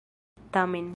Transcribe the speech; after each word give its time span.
Tamen. 0.51 0.87